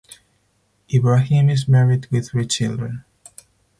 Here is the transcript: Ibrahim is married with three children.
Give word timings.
Ibrahim 0.91 1.47
is 1.51 1.67
married 1.67 2.07
with 2.09 2.29
three 2.31 2.47
children. 2.47 3.05